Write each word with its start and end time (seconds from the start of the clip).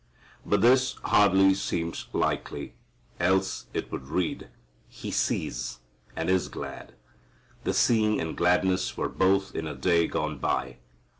But 0.43 0.61
this 0.61 0.93
hardly 1.03 1.53
seems 1.53 2.07
likely, 2.11 2.73
else 3.19 3.67
it 3.71 3.91
would 3.91 4.07
read, 4.07 4.47
"He 4.89 5.11
sees, 5.11 5.77
and 6.15 6.27
is 6.27 6.47
glad." 6.47 6.95
The 7.65 7.73
seeing 7.75 8.19
and 8.19 8.35
gladness 8.35 8.97
were 8.97 9.09
both 9.09 9.53
in 9.55 9.67
a 9.67 9.75
day 9.75 10.07
gone 10.07 10.39
by. 10.39 10.77